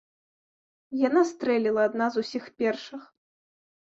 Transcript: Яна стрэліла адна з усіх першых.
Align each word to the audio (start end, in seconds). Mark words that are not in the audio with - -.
Яна 1.07 1.21
стрэліла 1.31 1.81
адна 1.89 2.07
з 2.15 2.23
усіх 2.23 2.43
першых. 2.63 3.03